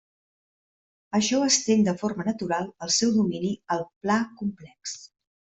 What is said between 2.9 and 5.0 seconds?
seu domini al pla complex.